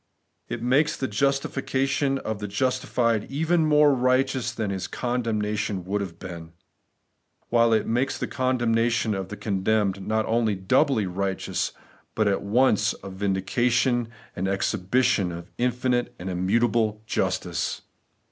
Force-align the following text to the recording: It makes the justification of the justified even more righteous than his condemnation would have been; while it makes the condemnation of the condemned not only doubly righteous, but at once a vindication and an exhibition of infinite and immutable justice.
It 0.49 0.63
makes 0.63 0.97
the 0.97 1.07
justification 1.07 2.17
of 2.17 2.39
the 2.39 2.47
justified 2.47 3.29
even 3.29 3.67
more 3.67 3.93
righteous 3.93 4.51
than 4.51 4.71
his 4.71 4.87
condemnation 4.87 5.85
would 5.85 6.01
have 6.01 6.17
been; 6.17 6.53
while 7.49 7.71
it 7.71 7.85
makes 7.85 8.17
the 8.17 8.25
condemnation 8.25 9.13
of 9.13 9.29
the 9.29 9.37
condemned 9.37 10.01
not 10.07 10.25
only 10.25 10.55
doubly 10.55 11.05
righteous, 11.05 11.71
but 12.15 12.27
at 12.27 12.41
once 12.41 12.95
a 13.03 13.11
vindication 13.11 14.07
and 14.35 14.47
an 14.47 14.53
exhibition 14.55 15.31
of 15.31 15.51
infinite 15.59 16.15
and 16.17 16.31
immutable 16.31 17.03
justice. 17.05 17.83